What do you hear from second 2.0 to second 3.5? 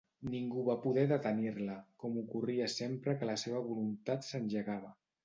com ocorria sempre que la